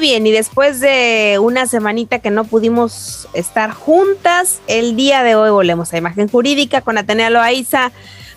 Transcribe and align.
Bien, 0.00 0.26
y 0.26 0.30
después 0.30 0.80
de 0.80 1.38
una 1.42 1.66
semanita 1.66 2.20
que 2.20 2.30
no 2.30 2.44
pudimos 2.44 3.28
estar 3.34 3.70
juntas, 3.70 4.62
el 4.66 4.96
día 4.96 5.22
de 5.22 5.34
hoy 5.34 5.50
volvemos 5.50 5.92
a 5.92 5.98
Imagen 5.98 6.26
Jurídica 6.26 6.80
con 6.80 6.96
Atenea 6.96 7.28
Loaiza. 7.28 7.92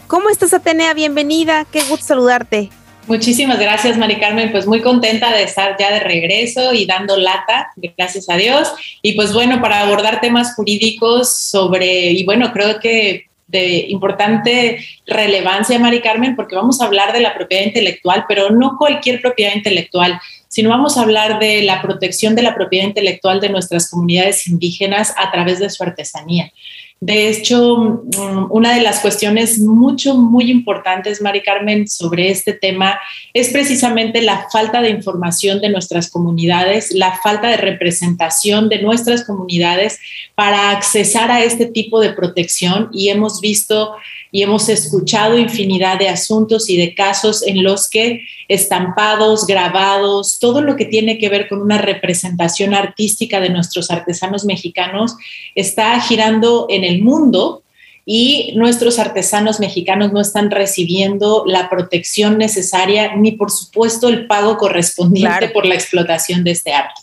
¿Cómo 0.08 0.30
estás, 0.30 0.54
Atenea? 0.54 0.94
Bienvenida, 0.94 1.66
qué 1.72 1.82
gusto 1.84 2.06
saludarte. 2.06 2.70
Muchísimas 3.08 3.60
gracias, 3.60 3.98
Mari 3.98 4.20
Carmen. 4.20 4.52
Pues 4.52 4.68
muy 4.68 4.82
contenta 4.82 5.32
de 5.34 5.44
estar 5.44 5.78
ya 5.80 5.94
de 5.94 6.02
regreso 6.02 6.74
y 6.74 6.86
dando 6.86 7.16
lata, 7.16 7.72
gracias 7.98 8.30
a 8.30 8.36
Dios. 8.36 8.70
Y 9.02 9.14
pues 9.14 9.32
bueno, 9.32 9.62
para 9.62 9.80
abordar 9.80 10.20
temas 10.20 10.56
jurídicos 10.56 11.34
sobre, 11.34 12.12
y 12.12 12.26
bueno, 12.26 12.52
creo 12.52 12.82
que 12.82 13.28
de 13.48 13.86
importante 13.88 14.86
relevancia, 15.06 15.80
Mari 15.80 16.02
Carmen, 16.02 16.36
porque 16.36 16.56
vamos 16.56 16.82
a 16.82 16.86
hablar 16.86 17.14
de 17.14 17.22
la 17.22 17.36
propiedad 17.36 17.64
intelectual, 17.64 18.26
pero 18.28 18.50
no 18.50 18.78
cualquier 18.78 19.22
propiedad 19.22 19.54
intelectual, 19.56 20.20
sino 20.54 20.70
vamos 20.70 20.98
a 20.98 21.02
hablar 21.02 21.40
de 21.40 21.64
la 21.64 21.82
protección 21.82 22.36
de 22.36 22.44
la 22.44 22.54
propiedad 22.54 22.86
intelectual 22.86 23.42
de 23.42 23.50
nuestras 23.50 23.90
comunidades 23.90 24.46
indígenas 24.46 25.12
a 25.18 25.32
través 25.32 25.58
de 25.58 25.68
su 25.72 25.82
artesanía. 25.82 26.54
De 27.00 27.28
hecho, 27.28 27.76
mm, 27.76 28.52
una 28.52 28.76
de 28.76 28.82
las 28.82 29.00
cuestiones 29.00 29.58
mucho, 29.58 30.16
muy 30.16 30.52
importantes, 30.52 31.22
Mari 31.22 31.42
Carmen, 31.42 31.88
sobre 31.88 32.30
este 32.30 32.54
tema 32.54 33.00
es 33.34 33.50
precisamente 33.50 34.22
la 34.22 34.48
falta 34.52 34.80
de 34.80 34.92
información 34.92 35.60
de 35.60 35.70
nuestras 35.70 36.12
comunidades, 36.12 36.92
la 36.94 37.20
falta 37.24 37.48
de 37.48 37.58
representación 37.58 38.70
de 38.70 38.84
nuestras 38.84 39.26
comunidades 39.26 40.00
para 40.36 40.70
accesar 40.70 41.32
a 41.32 41.44
este 41.44 41.66
tipo 41.66 42.00
de 42.00 42.14
protección 42.14 42.90
y 42.94 43.10
hemos 43.10 43.42
visto 43.42 43.96
y 44.34 44.42
hemos 44.42 44.68
escuchado 44.68 45.38
infinidad 45.38 46.00
de 46.00 46.10
asuntos 46.10 46.68
y 46.68 46.76
de 46.76 46.96
casos 46.96 47.46
en 47.46 47.64
los 47.64 47.88
que 47.88 48.24
estampados, 48.48 49.46
grabados, 49.46 50.40
todo 50.40 50.62
lo 50.62 50.76
que 50.76 50.86
tiene 50.86 51.20
que 51.20 51.30
ver 51.30 51.48
con 51.48 51.62
una 51.62 51.78
representación 51.78 52.74
artística 52.74 53.40
de 53.40 53.52
nuestros 53.52 53.92
artesanos 53.92 54.44
mexicanos 54.44 55.16
está 55.54 56.02
girando 56.02 56.66
en 56.72 56.84
el 56.84 57.04
mundo 57.04 57.62
y 58.08 58.54
nuestros 58.56 58.98
artesanos 58.98 59.60
mexicanos 59.60 60.12
no 60.12 60.20
están 60.20 60.50
recibiendo 60.50 61.44
la 61.46 61.70
protección 61.70 62.40
necesaria 62.40 63.16
ni 63.16 63.34
por 63.34 63.52
supuesto 63.52 64.10
el 64.10 64.26
pago 64.26 64.58
correspondiente 64.58 65.50
por 65.50 65.68
la 65.68 65.76
explotación 65.76 66.44
de 66.44 66.52
este 66.52 66.74
arte. 66.74 67.02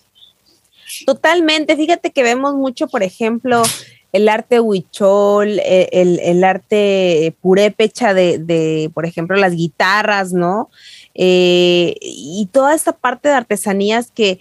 Totalmente, 1.06 1.76
fíjate 1.76 2.10
que 2.10 2.24
vemos 2.24 2.54
mucho, 2.54 2.88
por 2.88 3.04
ejemplo, 3.04 3.62
el 4.12 4.28
arte 4.28 4.60
huichol, 4.60 5.60
e, 5.60 5.88
el, 5.92 6.44
arte 6.44 7.34
purépecha 7.40 8.14
de, 8.14 8.38
de, 8.38 8.90
por 8.92 9.06
ejemplo, 9.06 9.36
las 9.36 9.54
guitarras, 9.54 10.32
¿no? 10.32 10.70
Eh, 11.14 11.96
y 12.00 12.48
toda 12.52 12.74
esta 12.74 12.92
parte 12.92 13.28
de 13.28 13.34
artesanías 13.34 14.10
que 14.10 14.40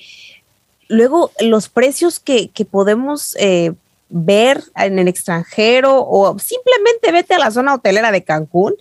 luego 0.88 1.32
los 1.40 1.70
precios 1.70 2.20
que, 2.20 2.52
podemos 2.70 3.36
eh, 3.40 3.74
ver 4.10 4.64
en 4.76 4.98
el 5.00 5.08
extranjero 5.08 6.04
o 6.08 6.38
simplemente 6.40 7.12
vete 7.12 7.36
a 7.36 7.40
la 7.40 7.52
zona 7.52 7.76
hotelera 7.76 8.12
de 8.12 8.24
Cancún 8.24 8.76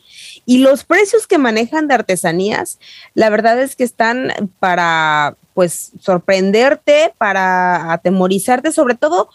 y 0.46 0.58
los 0.58 0.84
precios 0.84 1.26
que 1.26 1.38
manejan 1.38 1.86
de 1.86 1.94
artesanías, 1.94 2.78
la 3.14 3.28
verdad 3.30 3.60
es 3.60 3.76
que 3.76 3.84
están 3.84 4.32
para 4.58 5.36
pues 5.54 5.92
sorprenderte, 6.00 7.12
para 7.18 7.92
atemorizarte, 7.92 8.72
sobre 8.72 8.94
todo 8.94 9.28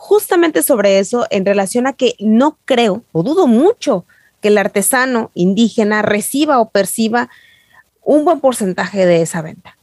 justamente 0.00 0.62
sobre 0.62 1.00
eso 1.00 1.26
en 1.28 1.44
relación 1.44 1.88
a 1.88 1.92
que 1.92 2.14
no 2.20 2.56
creo 2.64 3.02
o 3.10 3.24
dudo 3.24 3.48
mucho 3.48 4.04
que 4.40 4.46
el 4.46 4.56
artesano 4.56 5.32
indígena 5.34 6.02
reciba 6.02 6.60
o 6.60 6.70
perciba 6.70 7.28
un 8.04 8.24
buen 8.24 8.38
porcentaje 8.38 9.06
de 9.06 9.22
esa 9.22 9.42
venta. 9.42 9.76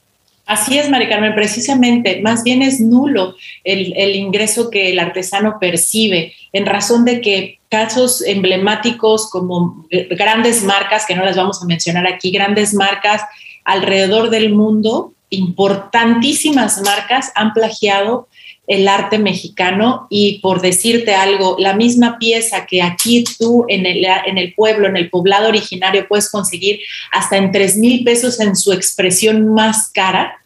Así 0.45 0.77
es, 0.77 0.89
Mari 0.89 1.09
Carmen, 1.09 1.35
precisamente, 1.35 2.21
más 2.21 2.43
bien 2.43 2.61
es 2.61 2.79
nulo 2.79 3.35
el, 3.65 3.91
el, 3.97 4.15
ingreso 4.15 4.69
que 4.69 4.91
el 4.91 4.99
artesano 4.99 5.57
percibe, 5.59 6.33
en 6.53 6.65
razón 6.65 7.03
de 7.03 7.19
que 7.19 7.59
casos 7.67 8.23
emblemáticos 8.25 9.29
como 9.29 9.85
grandes 10.11 10.63
marcas, 10.63 11.05
que 11.05 11.15
no 11.15 11.25
las 11.25 11.35
vamos 11.35 11.61
a 11.61 11.65
mencionar 11.65 12.07
aquí, 12.07 12.31
grandes 12.31 12.73
marcas 12.73 13.21
alrededor 13.65 14.29
del 14.29 14.53
mundo, 14.53 15.13
importantísimas 15.29 16.81
marcas 16.83 17.33
han 17.35 17.51
plagiado 17.51 18.29
el 18.67 18.87
arte 18.87 19.19
mexicano 19.19 20.07
y 20.09 20.39
por 20.39 20.61
decirte 20.61 21.13
algo, 21.13 21.55
la 21.59 21.73
misma 21.73 22.17
pieza 22.17 22.65
que 22.65 22.81
aquí 22.81 23.23
tú 23.37 23.65
en 23.67 23.85
el, 23.85 24.05
en 24.25 24.37
el 24.37 24.53
pueblo, 24.53 24.87
en 24.87 24.97
el 24.97 25.09
poblado 25.09 25.49
originario 25.49 26.07
puedes 26.07 26.29
conseguir 26.29 26.79
hasta 27.11 27.37
en 27.37 27.51
tres 27.51 27.77
mil 27.77 28.03
pesos 28.03 28.39
en 28.39 28.55
su 28.55 28.73
expresión 28.73 29.53
más 29.53 29.89
cara, 29.89 30.39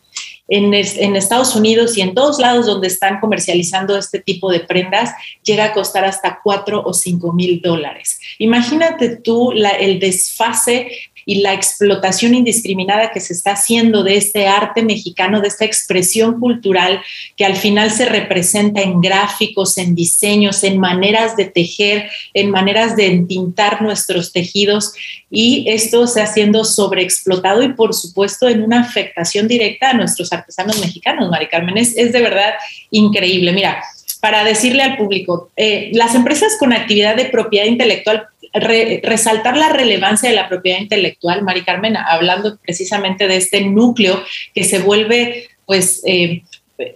en, 0.49 0.73
en, 0.73 1.15
Estados 1.15 1.55
Unidos 1.55 1.95
y 1.95 2.01
en 2.01 2.15
todos 2.15 2.39
lados 2.39 2.65
donde 2.65 2.87
están 2.87 3.19
comercializando 3.19 3.95
este 3.95 4.19
tipo 4.19 4.51
de 4.51 4.59
prendas, 4.61 5.11
llega 5.43 5.65
a 5.65 5.73
costar 5.73 6.05
hasta 6.05 6.39
cuatro 6.43 6.81
o 6.83 6.91
cinco 6.91 7.33
mil 7.33 7.61
dólares. 7.61 8.19
Imagínate 8.39 9.17
tú 9.17 9.51
el 9.51 9.99
desfase 9.99 10.91
y 11.25 11.41
la 11.41 11.53
explotación 11.53 12.33
indiscriminada 12.33 13.11
que 13.11 13.19
se 13.19 13.33
está 13.33 13.53
haciendo 13.53 14.03
de 14.03 14.17
este 14.17 14.47
arte 14.47 14.81
mexicano, 14.83 15.41
de 15.41 15.47
esta 15.47 15.65
expresión 15.65 16.39
cultural 16.39 17.01
que 17.35 17.45
al 17.45 17.55
final 17.55 17.91
se 17.91 18.05
representa 18.05 18.81
en 18.81 19.01
gráficos, 19.01 19.77
en 19.77 19.95
diseños, 19.95 20.63
en 20.63 20.79
maneras 20.79 21.35
de 21.35 21.45
tejer, 21.45 22.09
en 22.33 22.51
maneras 22.51 22.95
de 22.95 23.07
entintar 23.07 23.81
nuestros 23.81 24.31
tejidos 24.31 24.93
y 25.29 25.65
esto 25.69 26.07
se 26.07 26.21
haciendo 26.21 26.63
sobreexplotado 26.63 27.63
y 27.63 27.73
por 27.73 27.93
supuesto 27.93 28.47
en 28.47 28.63
una 28.63 28.81
afectación 28.81 29.47
directa 29.47 29.91
a 29.91 29.93
nuestros 29.93 30.33
artesanos 30.33 30.79
mexicanos, 30.79 31.29
Mari 31.29 31.47
Carmen. 31.47 31.77
Es, 31.77 31.95
es 31.95 32.11
de 32.11 32.21
verdad 32.21 32.53
increíble. 32.91 33.51
Mira, 33.51 33.83
para 34.19 34.43
decirle 34.43 34.83
al 34.83 34.97
público, 34.97 35.49
eh, 35.55 35.91
las 35.93 36.15
empresas 36.15 36.57
con 36.59 36.73
actividad 36.73 37.15
de 37.15 37.25
propiedad 37.25 37.65
intelectual 37.65 38.27
resaltar 38.53 39.57
la 39.57 39.69
relevancia 39.69 40.29
de 40.29 40.35
la 40.35 40.49
propiedad 40.49 40.79
intelectual, 40.79 41.43
Mari 41.43 41.63
Carmen, 41.63 41.95
hablando 41.97 42.57
precisamente 42.57 43.27
de 43.27 43.37
este 43.37 43.61
núcleo 43.61 44.23
que 44.53 44.63
se 44.63 44.79
vuelve, 44.79 45.47
pues, 45.65 46.01
eh, 46.05 46.41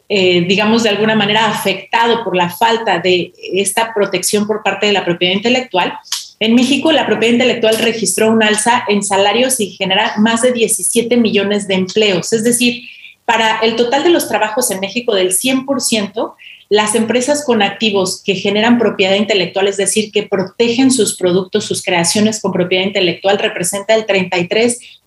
eh, 0.10 0.42
digamos, 0.48 0.84
de 0.84 0.90
alguna 0.90 1.16
manera 1.16 1.48
afectado 1.48 2.24
por 2.24 2.36
la 2.36 2.50
falta 2.50 3.00
de 3.00 3.34
esta 3.54 3.94
protección 3.94 4.48
por 4.48 4.64
parte 4.64 4.88
de 4.88 4.94
la 4.94 5.06
propiedad 5.06 5.36
intelectual. 5.36 5.94
En 6.40 6.56
México, 6.56 6.92
la 6.92 7.06
propiedad 7.06 7.34
intelectual 7.34 7.78
registró 7.78 8.32
un 8.32 8.42
alza 8.42 8.86
en 8.88 9.04
salarios 9.04 9.60
y 9.60 9.72
genera 9.72 10.14
más 10.18 10.42
de 10.42 10.54
17 10.54 11.18
millones 11.18 11.68
de 11.68 11.76
empleos. 11.76 12.34
Es 12.34 12.44
decir, 12.44 12.84
para 13.26 13.60
el 13.60 13.76
total 13.76 14.04
de 14.04 14.10
los 14.10 14.28
trabajos 14.28 14.72
en 14.72 14.80
México 14.80 15.14
del 15.14 15.32
100%, 15.32 16.34
las 16.74 16.96
empresas 16.96 17.46
con 17.46 17.62
activos 17.62 18.24
que 18.26 18.34
generan 18.34 18.80
propiedad 18.80 19.14
intelectual, 19.14 19.68
es 19.68 19.78
decir, 19.78 20.12
que 20.12 20.24
protegen 20.24 20.90
sus 20.90 21.16
productos, 21.16 21.66
sus 21.66 21.84
creaciones 21.84 22.42
con 22.42 22.52
propiedad 22.52 22.84
intelectual, 22.84 23.38
representa 23.38 23.94
el 23.94 24.08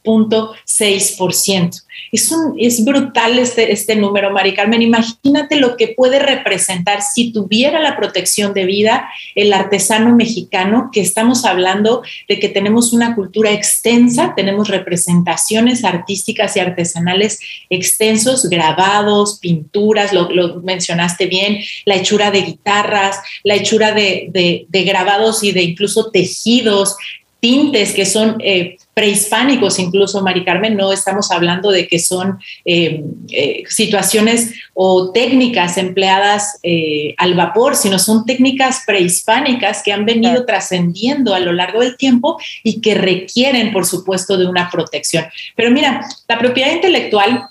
33.6%. 0.07 1.83
Es, 2.13 2.31
un, 2.31 2.55
es 2.59 2.85
brutal 2.85 3.39
este, 3.39 3.73
este 3.73 3.97
número, 3.97 4.31
Mari 4.31 4.55
Carmen. 4.55 4.81
Imagínate 4.83 5.57
lo 5.57 5.77
que 5.77 5.89
puede 5.89 6.21
representar 6.21 7.03
si 7.03 7.33
tuviera 7.33 7.81
la 7.81 7.97
protección 7.97 8.55
de 8.55 8.65
vida 8.65 9.09
el 9.35 9.53
artesano 9.53 10.15
mexicano, 10.15 10.91
que 10.93 11.01
estamos 11.01 11.45
hablando 11.45 12.03
de 12.29 12.39
que 12.39 12.49
tenemos 12.49 12.93
una 12.93 13.15
cultura 13.15 13.51
extensa, 13.51 14.35
tenemos 14.37 14.69
representaciones 14.69 15.85
artísticas 15.85 16.57
y 16.57 16.61
artesanales 16.61 17.41
extensos, 17.71 18.49
grabados, 18.49 19.39
pinturas, 19.41 20.13
lo, 20.13 20.31
lo 20.31 20.61
mencionaste 20.63 21.27
bien, 21.27 21.59
la 21.85 21.97
hechura 21.97 22.31
de 22.31 22.43
guitarras, 22.43 23.19
la 23.43 23.55
hechura 23.57 23.93
de, 23.93 24.67
grabados 24.71 25.43
y 25.43 25.53
de 25.53 25.63
incluso 25.63 26.11
tejidos, 26.11 26.97
tintes 27.41 27.93
que 27.93 28.07
son 28.07 28.37
eh, 28.41 28.77
prehispánicos, 28.95 29.79
incluso, 29.79 30.23
Mari 30.23 30.45
Carmen, 30.45 30.77
no 30.77 30.91
estamos 30.91 31.31
hablando 31.31 31.71
de 31.71 31.87
que 31.87 31.99
son 31.99 32.39
eh, 32.65 33.05
eh, 33.31 33.63
situaciones 33.69 34.55
o 34.75 35.13
técnicas 35.13 35.77
empleadas 35.77 36.59
al 37.19 37.35
vapor, 37.35 37.77
sino 37.77 37.99
son 37.99 38.25
técnicas 38.25 38.83
prehispánicas 38.87 39.83
que 39.83 39.93
han 39.93 40.07
venido 40.07 40.47
trascendiendo 40.47 41.35
a 41.35 41.41
lo 41.41 41.53
largo 41.53 41.81
del 41.81 41.97
tiempo 41.97 42.39
y 42.63 42.81
que 42.81 42.95
requieren, 42.95 43.73
por 43.73 43.87
supuesto, 43.87 44.37
de 44.37 44.47
una 44.47 44.71
protección. 44.71 45.27
Pero 45.55 45.71
mira, 45.71 46.07
la 46.29 46.39
propiedad 46.39 46.73
intelectual 46.73 47.49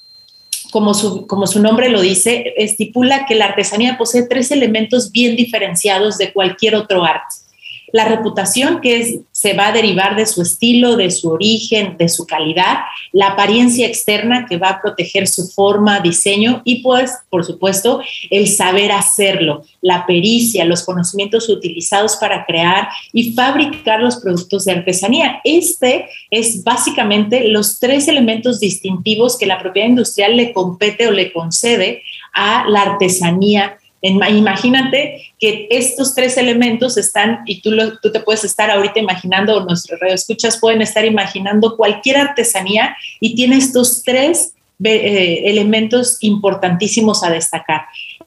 como 0.71 0.93
su, 0.93 1.25
como 1.25 1.47
su 1.47 1.61
nombre 1.61 1.89
lo 1.89 2.01
dice, 2.01 2.53
estipula 2.57 3.25
que 3.25 3.35
la 3.35 3.45
artesanía 3.45 3.97
posee 3.97 4.27
tres 4.27 4.51
elementos 4.51 5.11
bien 5.11 5.35
diferenciados 5.35 6.17
de 6.17 6.33
cualquier 6.33 6.75
otro 6.75 7.05
arte 7.05 7.44
la 7.91 8.05
reputación 8.05 8.81
que 8.81 8.97
es, 8.97 9.19
se 9.31 9.53
va 9.53 9.67
a 9.67 9.71
derivar 9.71 10.15
de 10.15 10.25
su 10.25 10.41
estilo, 10.41 10.95
de 10.95 11.11
su 11.11 11.29
origen, 11.29 11.97
de 11.97 12.09
su 12.09 12.25
calidad, 12.25 12.79
la 13.11 13.27
apariencia 13.27 13.87
externa 13.87 14.45
que 14.47 14.57
va 14.57 14.69
a 14.69 14.81
proteger 14.81 15.27
su 15.27 15.47
forma, 15.47 15.99
diseño 15.99 16.61
y 16.65 16.81
pues, 16.81 17.13
por 17.29 17.45
supuesto, 17.45 18.01
el 18.29 18.47
saber 18.47 18.91
hacerlo, 18.91 19.63
la 19.81 20.05
pericia, 20.05 20.65
los 20.65 20.83
conocimientos 20.83 21.49
utilizados 21.49 22.15
para 22.17 22.45
crear 22.45 22.89
y 23.13 23.33
fabricar 23.33 24.01
los 24.01 24.17
productos 24.17 24.65
de 24.65 24.73
artesanía. 24.73 25.41
Este 25.43 26.07
es 26.31 26.63
básicamente 26.63 27.47
los 27.49 27.79
tres 27.79 28.07
elementos 28.07 28.59
distintivos 28.59 29.37
que 29.37 29.45
la 29.45 29.59
propiedad 29.59 29.87
industrial 29.87 30.35
le 30.35 30.53
compete 30.53 31.07
o 31.07 31.11
le 31.11 31.31
concede 31.31 32.03
a 32.33 32.65
la 32.67 32.81
artesanía 32.81 33.77
Imagínate 34.01 35.33
que 35.39 35.67
estos 35.71 36.13
tres 36.13 36.37
elementos 36.37 36.97
están, 36.97 37.39
y 37.45 37.61
tú, 37.61 37.71
tú 38.01 38.11
te 38.11 38.19
puedes 38.19 38.43
estar 38.43 38.69
ahorita 38.69 38.99
imaginando, 38.99 39.57
o 39.57 39.65
nuestros 39.65 39.99
radioescuchas 39.99 40.59
pueden 40.59 40.81
estar 40.81 41.05
imaginando 41.05 41.75
cualquier 41.75 42.17
artesanía 42.17 42.95
y 43.19 43.35
tiene 43.35 43.57
estos 43.57 44.03
tres 44.03 44.53
eh, 44.83 45.43
elementos 45.45 46.17
importantísimos 46.21 47.23
a 47.23 47.31
destacar. 47.31 47.85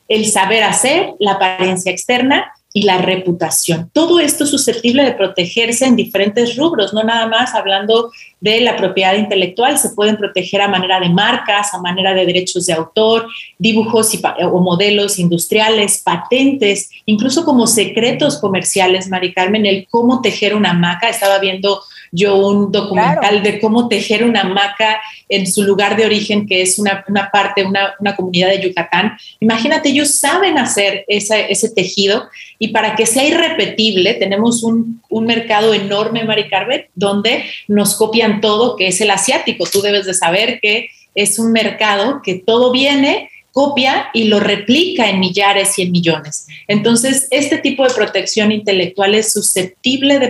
El 0.09 0.25
saber 0.27 0.65
hacer, 0.65 1.11
la 1.21 1.33
apariencia 1.33 1.93
externa 1.93 2.53
y 2.73 2.83
la 2.83 2.99
reputación. 2.99 3.91
Todo 3.93 4.21
esto 4.21 4.45
es 4.45 4.51
susceptible 4.51 5.05
de 5.05 5.13
protegerse 5.13 5.85
en 5.85 5.97
diferentes 5.97 6.57
rubros, 6.57 6.93
no 6.93 7.03
nada 7.03 7.27
más 7.27 7.55
hablando 7.55 8.11
de 8.41 8.61
la 8.61 8.77
propiedad 8.77 9.17
intelectual, 9.17 9.79
se 9.79 9.91
pueden 9.91 10.17
proteger 10.17 10.61
a 10.61 10.69
manera 10.69 11.01
de 11.01 11.09
marcas, 11.09 11.75
a 11.75 11.81
manera 11.81 12.15
de 12.15 12.25
derechos 12.25 12.67
de 12.67 12.73
autor, 12.73 13.29
dibujos 13.59 14.13
o 14.53 14.61
modelos 14.61 15.19
industriales, 15.19 16.03
patentes, 16.05 16.91
incluso 17.07 17.45
como 17.45 17.67
secretos 17.67 18.39
comerciales, 18.39 19.09
Mari 19.09 19.33
Carmen, 19.33 19.67
el 19.67 19.87
cómo 19.91 20.21
tejer 20.21 20.55
una 20.55 20.73
maca. 20.73 21.09
Estaba 21.09 21.39
viendo 21.39 21.83
yo 22.13 22.37
un 22.37 22.73
documental 22.73 23.43
de 23.43 23.61
cómo 23.61 23.89
tejer 23.89 24.25
una 24.25 24.45
maca 24.45 25.01
en 25.29 25.47
su 25.47 25.63
lugar 25.65 25.97
de 25.97 26.07
origen, 26.07 26.47
que 26.47 26.63
es 26.63 26.79
una, 26.79 27.05
parte, 27.33 27.65
una, 27.65 27.95
una, 28.01 28.17
comunidad 28.17 28.49
de 28.49 28.63
Yucatán. 28.63 29.19
Imagínate, 29.41 29.91
ellos 29.91 30.15
saben 30.15 30.59
hacer 30.59 31.05
ese 31.09 31.69
tejido 31.71 32.29
y 32.59 32.69
para 32.69 32.97
que 32.97 33.07
sea 33.07 33.25
irrepetible, 33.25 34.15
tenemos 34.15 34.63
un, 34.63 35.03
un 35.09 35.25
mercado 35.25 35.75
enorme, 35.75 36.25
Mari 36.25 36.49
Carmen, 36.49 36.87
donde 36.95 37.45
nos 37.67 37.97
copian 37.97 38.41
todo, 38.41 38.77
que 38.77 38.89
es 38.89 39.01
el 39.01 39.11
asiático. 39.11 39.65
Tú 39.71 39.81
debes 39.81 40.07
de 40.07 40.15
saber 40.15 40.61
que 40.61 40.91
es 41.15 41.39
un 41.39 41.53
mercado 41.53 42.21
que 42.23 42.35
todo 42.35 42.73
viene 42.73 43.31
copia 43.59 44.09
y 44.13 44.25
lo 44.25 44.39
replica 44.39 45.11
en 45.11 45.19
millares 45.19 45.77
y 45.79 45.83
en 45.83 45.91
millones. 45.91 46.47
Entonces, 46.69 47.27
este 47.33 47.59
tipo 47.59 47.83
de 47.83 47.93
protección 47.93 48.53
intelectual 48.53 49.17
es 49.17 49.33
susceptible 49.33 50.21
de, 50.21 50.29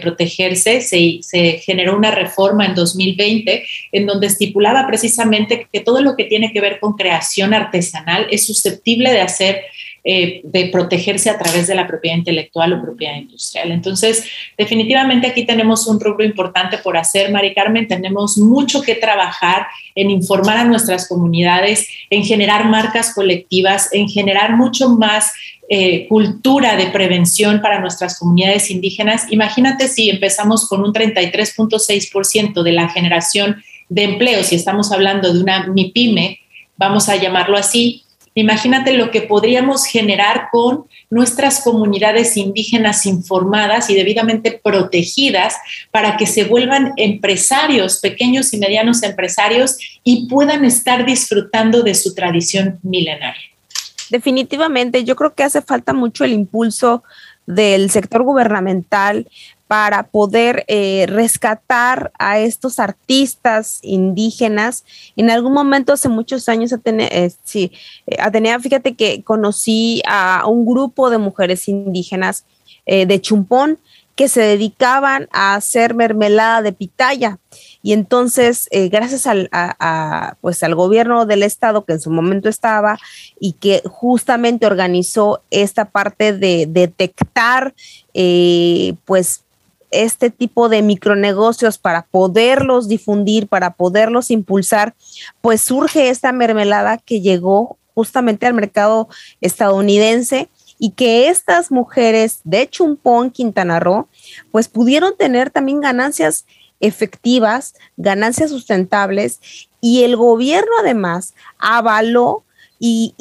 protegerse. 0.00 0.80
Se, 0.80 1.18
se, 1.22 1.52
generó 1.58 1.96
una 1.96 2.12
reforma 2.12 2.66
en 2.66 2.76
2020 2.76 3.64
en 3.90 4.06
donde 4.06 4.28
estipulaba 4.28 4.86
precisamente 4.86 5.66
que 5.72 5.80
todo 5.80 6.02
lo 6.02 6.14
que 6.14 6.24
tiene 6.24 6.52
que 6.52 6.60
ver 6.60 6.78
con 6.78 6.92
creación 6.92 7.52
artesanal 7.52 8.28
es 8.30 8.46
susceptible 8.46 9.10
de 9.10 9.22
hacer 9.22 9.64
eh, 10.04 10.40
de 10.44 10.66
protegerse 10.66 11.30
a 11.30 11.38
través 11.38 11.68
de 11.68 11.76
la 11.76 11.86
propiedad 11.86 12.16
intelectual 12.16 12.72
o 12.72 12.82
propiedad 12.82 13.16
industrial. 13.16 13.70
Entonces, 13.70 14.24
definitivamente 14.58 15.28
aquí 15.28 15.44
tenemos 15.44 15.86
un 15.86 16.00
rubro 16.00 16.24
importante 16.24 16.78
por 16.78 16.96
hacer, 16.96 17.30
Mari 17.30 17.54
Carmen, 17.54 17.86
tenemos 17.86 18.36
mucho 18.36 18.82
que 18.82 18.96
trabajar 18.96 19.68
en 19.94 20.10
informar 20.10 20.56
a 20.56 20.64
nuestras 20.64 21.08
comunidades, 21.08 21.86
en 22.10 22.24
generar 22.24 22.64
marcas 22.68 23.14
colectivas, 23.14 23.90
en 23.92 24.08
generar 24.08 24.56
mucho 24.56 24.88
más 24.88 25.32
eh, 25.68 26.08
cultura 26.08 26.76
de 26.76 26.86
prevención 26.86 27.62
para 27.62 27.80
nuestras 27.80 28.18
comunidades 28.18 28.70
indígenas. 28.70 29.26
Imagínate 29.30 29.86
si 29.86 30.10
empezamos 30.10 30.68
con 30.68 30.82
un 30.82 30.92
33.6% 30.92 32.62
de 32.62 32.72
la 32.72 32.88
generación 32.88 33.62
de 33.88 34.02
empleo, 34.04 34.42
si 34.42 34.56
estamos 34.56 34.90
hablando 34.90 35.32
de 35.32 35.40
una 35.40 35.66
MIPYME, 35.68 36.40
vamos 36.76 37.08
a 37.08 37.16
llamarlo 37.16 37.56
así, 37.56 38.01
Imagínate 38.34 38.94
lo 38.94 39.10
que 39.10 39.22
podríamos 39.22 39.84
generar 39.84 40.48
con 40.50 40.86
nuestras 41.10 41.60
comunidades 41.60 42.36
indígenas 42.36 43.04
informadas 43.04 43.90
y 43.90 43.94
debidamente 43.94 44.58
protegidas 44.62 45.56
para 45.90 46.16
que 46.16 46.26
se 46.26 46.44
vuelvan 46.44 46.92
empresarios, 46.96 48.00
pequeños 48.00 48.54
y 48.54 48.58
medianos 48.58 49.02
empresarios 49.02 49.76
y 50.02 50.28
puedan 50.28 50.64
estar 50.64 51.04
disfrutando 51.04 51.82
de 51.82 51.94
su 51.94 52.14
tradición 52.14 52.78
milenaria. 52.82 53.42
Definitivamente, 54.08 55.04
yo 55.04 55.16
creo 55.16 55.34
que 55.34 55.42
hace 55.42 55.62
falta 55.62 55.92
mucho 55.92 56.24
el 56.24 56.32
impulso 56.32 57.02
del 57.46 57.90
sector 57.90 58.22
gubernamental 58.22 59.26
para 59.72 60.02
poder 60.02 60.66
eh, 60.68 61.06
rescatar 61.08 62.12
a 62.18 62.38
estos 62.38 62.78
artistas 62.78 63.78
indígenas. 63.80 64.84
En 65.16 65.30
algún 65.30 65.54
momento, 65.54 65.94
hace 65.94 66.10
muchos 66.10 66.48
años, 66.50 66.74
Atenea, 66.74 67.08
eh, 67.10 67.32
sí, 67.42 67.72
eh, 68.06 68.58
fíjate 68.60 68.94
que 68.94 69.22
conocí 69.22 70.02
a 70.06 70.46
un 70.46 70.66
grupo 70.66 71.08
de 71.08 71.16
mujeres 71.16 71.68
indígenas 71.68 72.44
de 72.84 73.20
Chumpón 73.20 73.78
que 74.14 74.28
se 74.28 74.40
dedicaban 74.42 75.28
a 75.32 75.54
hacer 75.54 75.94
mermelada 75.94 76.62
de 76.62 76.72
pitaya. 76.72 77.38
Y 77.82 77.92
entonces, 77.92 78.68
gracias 78.90 79.26
al, 79.26 79.50
pues 80.40 80.62
al 80.62 80.74
gobierno 80.74 81.26
del 81.26 81.42
estado 81.42 81.84
que 81.84 81.94
en 81.94 82.00
su 82.00 82.10
momento 82.10 82.48
estaba 82.48 82.98
y 83.40 83.54
que 83.54 83.82
justamente 83.86 84.66
organizó 84.66 85.42
esta 85.50 85.86
parte 85.86 86.32
de 86.32 86.66
detectar, 86.68 87.74
pues 89.04 89.42
este 89.90 90.30
tipo 90.30 90.68
de 90.68 90.82
micronegocios 90.82 91.78
para 91.78 92.02
poderlos 92.02 92.88
difundir, 92.88 93.46
para 93.46 93.74
poderlos 93.74 94.30
impulsar, 94.30 94.94
pues 95.40 95.60
surge 95.60 96.08
esta 96.08 96.32
mermelada 96.32 96.98
que 96.98 97.20
llegó 97.20 97.76
justamente 97.94 98.46
al 98.46 98.54
mercado 98.54 99.08
estadounidense 99.40 100.48
y 100.84 100.90
que 100.90 101.28
estas 101.28 101.70
mujeres 101.70 102.40
de 102.42 102.68
Chumpón, 102.68 103.30
Quintana 103.30 103.78
Roo, 103.78 104.08
pues 104.50 104.66
pudieron 104.66 105.16
tener 105.16 105.48
también 105.48 105.80
ganancias 105.80 106.44
efectivas, 106.80 107.74
ganancias 107.96 108.50
sustentables 108.50 109.38
y 109.80 110.02
el 110.02 110.16
gobierno 110.16 110.72
además 110.80 111.34
avaló 111.56 112.42
y, 112.80 113.14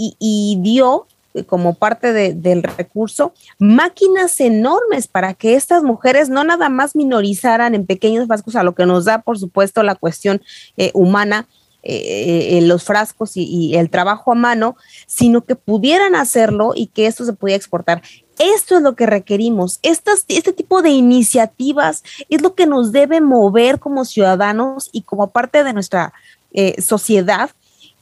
dio 0.63 1.05
como 1.45 1.75
parte 1.75 2.33
del 2.33 2.63
recurso, 2.63 3.31
máquinas 3.59 4.39
enormes 4.39 5.07
para 5.07 5.35
que 5.35 5.53
estas 5.53 5.83
mujeres 5.83 6.29
no 6.29 6.43
nada 6.43 6.67
más 6.67 6.95
minorizaran 6.95 7.75
en 7.75 7.85
pequeños 7.85 8.25
frascos 8.25 8.55
a 8.55 8.63
lo 8.63 8.73
que 8.73 8.87
nos 8.87 9.05
da, 9.05 9.21
por 9.21 9.37
supuesto, 9.37 9.83
la 9.83 9.93
cuestión 9.93 10.41
eh, 10.77 10.89
humana, 10.95 11.47
eh, 11.83 12.57
en 12.57 12.67
los 12.67 12.83
frascos 12.83 13.31
y, 13.35 13.75
el 13.75 13.89
trabajo 13.89 14.31
a 14.31 14.35
mano, 14.35 14.75
sino 15.07 15.41
que 15.41 15.55
pudieran 15.55 16.15
hacerlo 16.15 16.73
y 16.75 16.87
que 16.87 17.07
esto 17.07 17.25
se 17.25 17.33
pudiera 17.33 17.57
exportar. 17.57 18.01
Esto 18.37 18.77
es 18.77 18.83
lo 18.83 18.95
que 18.95 19.05
requerimos. 19.05 19.79
Este 19.81 20.53
tipo 20.53 20.81
de 20.81 20.91
iniciativas 20.91 22.03
es 22.29 22.41
lo 22.41 22.53
que 22.53 22.67
nos 22.67 22.91
debe 22.91 23.21
mover 23.21 23.79
como 23.79 24.05
ciudadanos 24.05 24.89
y 24.91 25.01
como 25.01 25.31
parte 25.31 25.63
de 25.63 25.73
nuestra 25.73 26.13
eh, 26.53 26.81
sociedad 26.81 27.49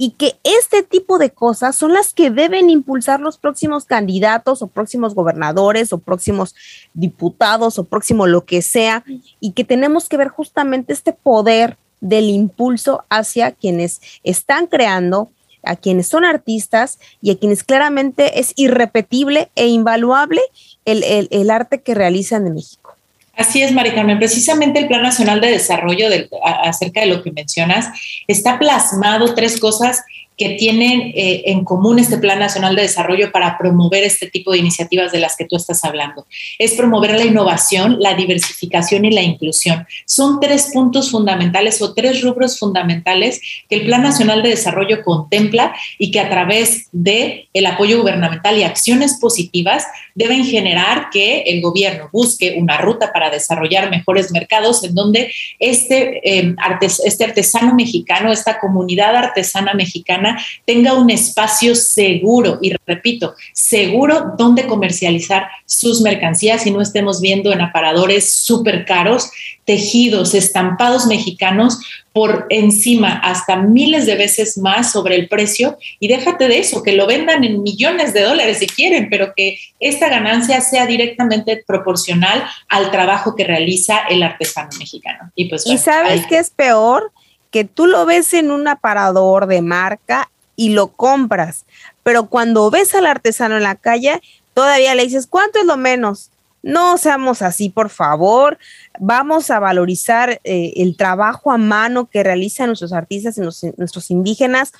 y 0.01 0.11
que 0.11 0.39
este 0.43 0.81
tipo 0.81 1.17
de 1.17 1.31
cosas 1.31 1.75
son 1.75 1.93
las 1.93 2.13
que 2.13 2.31
deben 2.31 2.69
impulsar 2.69 3.19
los 3.19 3.37
próximos 3.37 3.83
candidatos 3.83 4.61
o 4.61 4.67
próximos 4.67 5.13
gobernadores 5.13 5.91
o 5.91 5.97
próximos 5.97 6.55
diputados 6.93 7.77
o 7.77 7.83
próximo 7.83 8.25
lo 8.25 8.45
que 8.45 8.61
sea 8.61 9.03
y 9.41 9.51
que 9.51 9.65
tenemos 9.65 10.07
que 10.07 10.15
ver 10.15 10.29
justamente 10.29 10.93
este 10.93 11.11
poder 11.11 11.77
del 12.01 12.29
impulso 12.29 13.03
hacia 13.09 13.51
quienes 13.51 14.01
están 14.23 14.67
creando, 14.67 15.29
a 15.63 15.75
quienes 15.75 16.07
son 16.07 16.25
artistas 16.25 16.99
y 17.21 17.31
a 17.31 17.37
quienes 17.37 17.63
claramente 17.63 18.39
es 18.39 18.53
irrepetible 18.55 19.49
e 19.55 19.67
invaluable 19.67 20.41
el, 20.85 21.27
el 21.29 21.49
arte 21.49 21.81
que 21.81 21.95
realizan 21.95 22.47
en 22.47 22.55
México. 22.55 22.95
Así 23.39 23.61
es, 23.61 23.71
Mari 23.71 23.91
Carmen. 23.91 24.17
Precisamente 24.19 24.79
el 24.79 24.87
Plan 24.87 25.01
Nacional 25.01 25.39
de 25.39 25.49
Desarrollo, 25.49 26.07
acerca 26.43 26.99
de 26.99 27.07
lo 27.07 27.23
que 27.23 27.31
mencionas, 27.31 27.87
está 28.27 28.59
plasmado 28.59 29.33
tres 29.33 29.61
cosas 29.61 30.03
que 30.39 30.51
tienen 30.51 31.11
eh, 31.13 31.43
en 31.47 31.65
común 31.65 31.99
este 31.99 32.17
Plan 32.17 32.39
Nacional 32.39 32.73
de 32.75 32.83
Desarrollo 32.83 33.29
para 33.31 33.57
promover 33.57 34.03
este 34.03 34.27
tipo 34.27 34.53
de 34.53 34.57
iniciativas 34.57 35.11
de 35.11 35.19
las 35.19 35.35
que 35.35 35.43
tú 35.43 35.57
estás 35.57 35.83
hablando. 35.83 36.25
Es 36.57 36.73
promover 36.75 37.11
la 37.11 37.25
innovación, 37.25 37.97
la 37.99 38.13
diversificación 38.13 39.03
y 39.03 39.11
la 39.11 39.21
inclusión. 39.21 39.85
Son 40.05 40.39
tres 40.39 40.71
puntos 40.73 41.11
fundamentales 41.11 41.81
o 41.81 41.93
tres 41.93 42.21
rubros 42.23 42.57
fundamentales 42.57 43.41
que 43.69 43.75
el 43.75 43.85
Plan 43.85 44.01
Nacional 44.01 44.41
de 44.41 44.49
Desarrollo 44.49 45.03
contempla 45.03 45.75
y 45.97 46.09
que 46.09 46.21
a 46.21 46.29
través 46.29 46.87
de 46.93 47.49
el 47.53 47.65
apoyo 47.65 47.99
gubernamental 47.99 48.57
y 48.57 48.63
acciones 48.63 49.19
positivas 49.19 49.87
deben 50.15 50.45
generar 50.45 51.09
que 51.11 51.41
el 51.41 51.61
gobierno 51.61 52.09
busque 52.13 52.55
una 52.57 52.77
ruta 52.77 53.11
para 53.11 53.29
desarrollar 53.29 53.89
mejores 53.89 54.31
mercados 54.31 54.85
en 54.85 54.95
donde 54.95 55.33
este, 55.59 56.21
eh, 56.23 56.55
este 57.03 57.25
artesano 57.25 57.75
mexicano, 57.75 58.31
esta 58.31 58.57
comunidad 58.57 59.13
artesana 59.17 59.73
mexicana 59.73 60.28
tenga 60.65 60.93
un 60.93 61.09
espacio 61.09 61.75
seguro, 61.75 62.59
y 62.61 62.73
repito, 62.85 63.35
seguro 63.53 64.33
donde 64.37 64.67
comercializar 64.67 65.47
sus 65.65 66.01
mercancías 66.01 66.65
y 66.65 66.71
no 66.71 66.81
estemos 66.81 67.21
viendo 67.21 67.51
en 67.51 67.61
aparadores 67.61 68.33
súper 68.33 68.85
caros 68.85 69.31
tejidos, 69.65 70.33
estampados 70.33 71.05
mexicanos 71.05 71.79
por 72.11 72.47
encima 72.49 73.19
hasta 73.19 73.55
miles 73.55 74.07
de 74.07 74.15
veces 74.15 74.57
más 74.57 74.91
sobre 74.91 75.15
el 75.15 75.29
precio 75.29 75.77
y 75.99 76.07
déjate 76.07 76.47
de 76.47 76.57
eso, 76.57 76.81
que 76.81 76.93
lo 76.93 77.05
vendan 77.05 77.43
en 77.43 77.61
millones 77.61 78.13
de 78.13 78.23
dólares 78.23 78.57
si 78.57 78.67
quieren, 78.67 79.09
pero 79.11 79.33
que 79.35 79.59
esta 79.79 80.09
ganancia 80.09 80.59
sea 80.61 80.87
directamente 80.87 81.63
proporcional 81.67 82.43
al 82.67 82.89
trabajo 82.89 83.35
que 83.35 83.43
realiza 83.43 83.99
el 84.09 84.23
artesano 84.23 84.69
mexicano. 84.79 85.31
Y 85.35 85.49
pues, 85.49 85.67
¿Y 85.67 85.77
sabes 85.77 86.25
qué 86.27 86.39
es 86.39 86.49
peor? 86.49 87.11
Que 87.51 87.63
tú 87.63 87.87
lo 87.87 88.05
ves 88.05 88.33
en 88.33 88.51
un 88.51 88.67
aparador 88.67 89.47
de 89.47 89.61
marca 89.61 90.29
y 90.55 90.69
lo 90.69 90.89
compras, 90.89 91.65
pero 92.03 92.27
cuando 92.27 92.69
ves 92.69 92.93
al 92.93 93.05
artesano 93.05 93.57
en 93.57 93.63
la 93.63 93.75
calle, 93.75 94.21
todavía 94.53 94.95
le 94.95 95.03
dices, 95.03 95.27
¿cuánto 95.27 95.59
es 95.59 95.65
lo 95.65 95.77
menos? 95.77 96.31
No 96.61 96.97
seamos 96.97 97.41
así, 97.41 97.69
por 97.69 97.89
favor. 97.89 98.57
Vamos 98.99 99.49
a 99.49 99.59
valorizar 99.59 100.41
eh, 100.43 100.73
el 100.75 100.97
trabajo 100.97 101.51
a 101.51 101.57
mano 101.57 102.09
que 102.09 102.23
realizan 102.23 102.67
nuestros 102.67 102.91
artistas 102.91 103.37
y 103.37 103.41
nuestros 103.41 104.11
indígenas. 104.11 104.73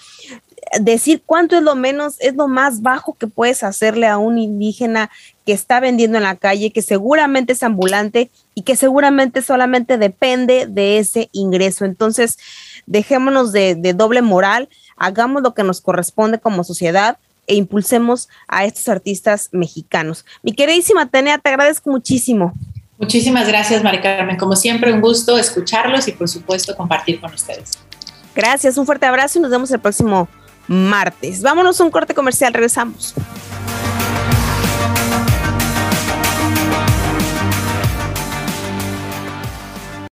Decir 0.82 1.24
cuánto 1.26 1.56
es 1.56 1.64
lo 1.64 1.76
menos 1.76 2.18
es 2.20 2.36
lo 2.36 2.48
más 2.48 2.82
bajo 2.82 3.14
que 3.14 3.28
puedes 3.28 3.64
hacerle 3.64 4.08
a 4.08 4.18
un 4.18 4.38
indígena 4.38 5.10
que 5.46 5.54
está 5.54 5.80
vendiendo 5.80 6.18
en 6.18 6.24
la 6.24 6.36
calle, 6.36 6.72
que 6.72 6.82
seguramente 6.82 7.54
es 7.54 7.64
ambulante 7.64 8.30
y 8.56 8.64
que 8.64 8.76
seguramente 8.76 9.42
solamente 9.42 9.98
depende 9.98 10.68
de 10.68 11.00
ese 11.00 11.30
ingreso. 11.32 11.86
Entonces, 11.86 12.38
dejémonos 12.86 13.54
de, 13.54 13.76
de 13.76 13.94
doble 13.94 14.22
moral, 14.22 14.68
hagamos 14.98 15.42
lo 15.42 15.54
que 15.54 15.64
nos 15.64 15.80
corresponde 15.80 16.40
como 16.40 16.66
sociedad 16.66 17.18
e 17.50 17.56
impulsemos 17.56 18.30
a 18.48 18.64
estos 18.64 18.88
artistas 18.88 19.50
mexicanos. 19.52 20.24
Mi 20.44 20.54
queridísima 20.54 21.08
Tenea, 21.08 21.40
te 21.40 21.50
agradezco 21.50 21.90
muchísimo. 21.90 22.54
Muchísimas 23.00 23.48
gracias, 23.48 23.84
Mari 23.84 24.02
Carmen. 24.02 24.38
Como 24.38 24.56
siempre, 24.56 24.94
un 24.94 25.02
gusto 25.02 25.38
escucharlos 25.38 26.08
y, 26.08 26.12
por 26.12 26.30
supuesto, 26.30 26.76
compartir 26.76 27.20
con 27.20 27.34
ustedes. 27.34 27.72
Gracias, 28.36 28.78
un 28.78 28.86
fuerte 28.86 29.06
abrazo 29.06 29.40
y 29.40 29.42
nos 29.42 29.52
vemos 29.52 29.72
el 29.72 29.80
próximo 29.80 30.30
martes. 30.68 31.42
Vámonos 31.42 31.82
a 31.82 31.84
un 31.84 31.92
corte 31.92 32.14
comercial, 32.14 32.54
regresamos. 32.54 33.16